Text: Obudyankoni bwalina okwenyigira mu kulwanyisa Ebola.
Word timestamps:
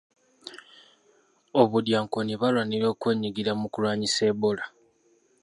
Obudyankoni 1.61 2.33
bwalina 2.39 2.87
okwenyigira 2.93 3.51
mu 3.59 3.67
kulwanyisa 3.73 4.21
Ebola. 4.31 4.65